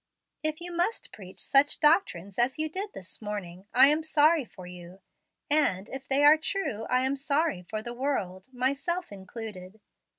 "If 0.41 0.59
you 0.61 0.71
must 0.75 1.11
preach 1.13 1.39
such 1.43 1.79
doctrines 1.79 2.39
as 2.39 2.57
you 2.57 2.67
did 2.67 2.91
this 2.93 3.21
morning, 3.21 3.67
I 3.71 3.85
am 3.89 4.01
sorry 4.01 4.43
for 4.43 4.65
you; 4.65 4.99
and, 5.47 5.87
if 5.89 6.07
they 6.07 6.25
are 6.25 6.37
true, 6.37 6.85
I 6.89 7.05
am 7.05 7.15
sorry 7.15 7.61
for 7.69 7.83
the 7.83 7.93
world, 7.93 8.51
myself 8.51 9.11
included. 9.11 9.79